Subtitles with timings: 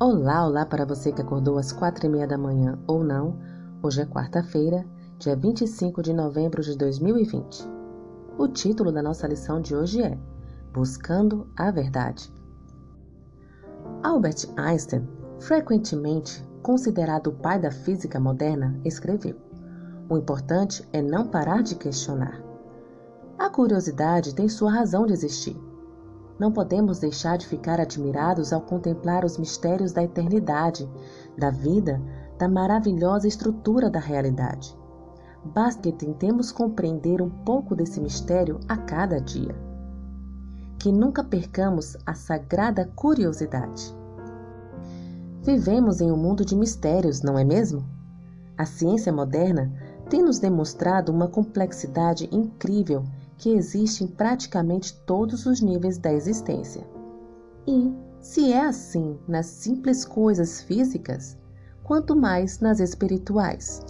[0.00, 3.36] Olá, olá para você que acordou às quatro e meia da manhã ou não.
[3.82, 4.86] Hoje é quarta-feira,
[5.18, 7.68] dia 25 de novembro de 2020.
[8.38, 10.16] O título da nossa lição de hoje é
[10.72, 12.32] Buscando a Verdade.
[14.04, 15.04] Albert Einstein,
[15.40, 19.34] frequentemente considerado o pai da física moderna, escreveu:
[20.08, 22.40] O importante é não parar de questionar.
[23.36, 25.67] A curiosidade tem sua razão de existir.
[26.38, 30.88] Não podemos deixar de ficar admirados ao contemplar os mistérios da eternidade,
[31.36, 32.00] da vida,
[32.38, 34.76] da maravilhosa estrutura da realidade.
[35.44, 39.54] Basta que tentemos compreender um pouco desse mistério a cada dia.
[40.78, 43.96] Que nunca percamos a sagrada curiosidade.
[45.42, 47.84] Vivemos em um mundo de mistérios, não é mesmo?
[48.56, 49.72] A ciência moderna
[50.08, 53.04] tem nos demonstrado uma complexidade incrível
[53.38, 56.86] que existe em praticamente todos os níveis da existência.
[57.66, 61.38] E, se é assim nas simples coisas físicas,
[61.84, 63.80] quanto mais nas espirituais.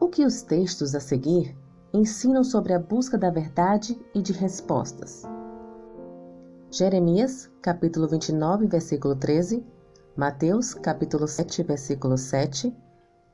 [0.00, 1.54] O que os textos a seguir
[1.92, 5.22] ensinam sobre a busca da verdade e de respostas.
[6.70, 9.64] Jeremias, capítulo 29, versículo 13,
[10.16, 12.74] Mateus, capítulo 7, versículo 7,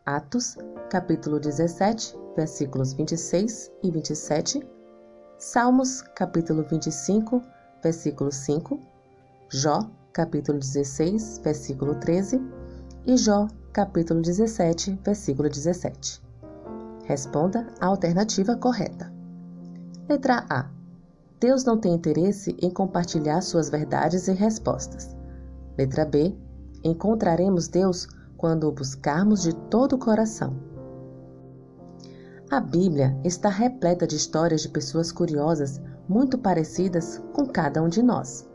[0.06, 0.56] Atos,
[0.88, 4.64] capítulo 17, versículos 26 e 27,
[5.36, 7.42] Salmos, capítulo 25,
[7.82, 8.78] versículo 5,
[9.50, 12.40] Jó, capítulo 16, versículo 13
[13.04, 16.22] e Jó, capítulo 17, versículo 17.
[17.02, 19.12] Responda a alternativa correta.
[20.08, 20.70] Letra A.
[21.40, 25.16] Deus não tem interesse em compartilhar suas verdades e respostas.
[25.76, 26.32] Letra B.
[26.84, 30.56] Encontraremos Deus quando o buscarmos de todo o coração.
[32.50, 38.02] A Bíblia está repleta de histórias de pessoas curiosas, muito parecidas com cada um de
[38.02, 38.48] nós.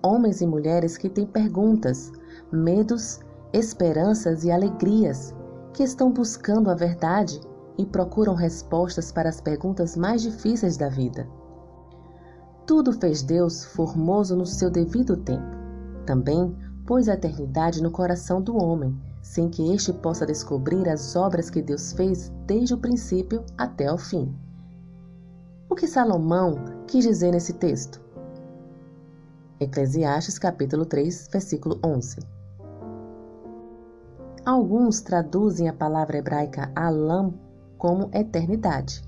[0.00, 2.12] Homens e mulheres que têm perguntas,
[2.52, 3.18] medos,
[3.52, 5.34] esperanças e alegrias,
[5.74, 7.40] que estão buscando a verdade
[7.76, 11.26] e procuram respostas para as perguntas mais difíceis da vida.
[12.64, 15.56] Tudo fez Deus formoso no seu devido tempo.
[16.06, 16.56] Também
[16.86, 21.62] pôs a eternidade no coração do homem sem que este possa descobrir as obras que
[21.62, 24.36] Deus fez desde o princípio até o fim.
[25.70, 26.56] O que Salomão
[26.86, 28.02] quis dizer nesse texto?
[29.58, 32.18] Eclesiastes capítulo 3, versículo 11.
[34.44, 37.32] Alguns traduzem a palavra hebraica alam
[37.78, 39.02] como eternidade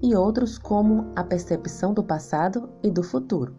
[0.00, 3.54] e outros como a percepção do passado e do futuro.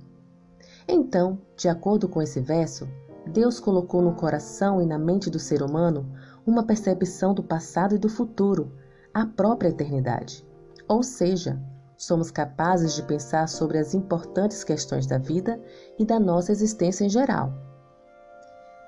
[0.87, 2.89] Então, de acordo com esse verso,
[3.29, 6.05] Deus colocou no coração e na mente do ser humano
[6.45, 8.71] uma percepção do passado e do futuro,
[9.13, 10.45] a própria eternidade.
[10.87, 11.61] Ou seja,
[11.95, 15.61] somos capazes de pensar sobre as importantes questões da vida
[15.97, 17.53] e da nossa existência em geral.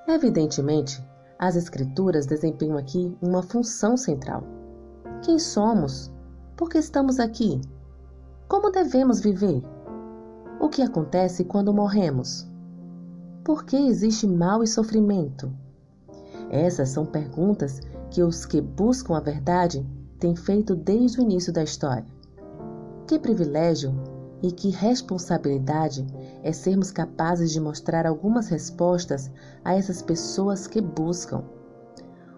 [0.08, 1.04] Evidentemente,
[1.38, 4.44] as Escrituras desempenham aqui uma função central.
[5.24, 6.12] Quem somos?
[6.58, 7.62] Por que estamos aqui?
[8.48, 9.64] Como devemos viver?
[10.60, 12.51] O que acontece quando morremos?
[13.44, 15.52] Por que existe mal e sofrimento?
[16.52, 17.82] Essas são perguntas
[18.12, 19.84] que os que buscam a verdade
[20.20, 22.06] têm feito desde o início da história.
[23.08, 23.96] Que privilégio
[24.44, 26.06] e que responsabilidade
[26.44, 29.32] é sermos capazes de mostrar algumas respostas
[29.66, 31.44] a essas pessoas que buscam.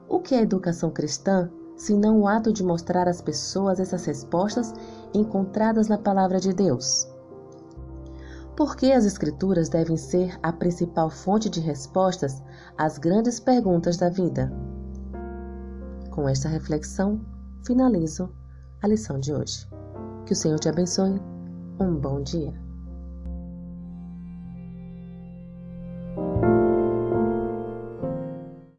[0.07, 4.73] O que é educação cristã se não o ato de mostrar às pessoas essas respostas
[5.13, 7.12] encontradas na palavra de Deus?
[8.55, 12.43] Por que as Escrituras devem ser a principal fonte de respostas
[12.77, 14.53] às grandes perguntas da vida?
[16.11, 17.19] Com esta reflexão,
[17.65, 18.29] finalizo
[18.83, 19.67] a lição de hoje.
[20.27, 21.19] Que o Senhor te abençoe.
[21.79, 22.53] Um bom dia.